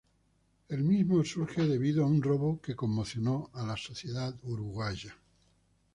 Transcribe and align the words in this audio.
El 0.69 0.81
mismo 0.83 1.23
surge 1.23 1.61
debido 1.67 2.03
a 2.03 2.07
un 2.07 2.23
robo 2.23 2.59
que 2.59 2.75
conmocionó 2.75 3.51
la 3.53 3.77
sociedad 3.77 4.35
uruguaya. 4.41 5.15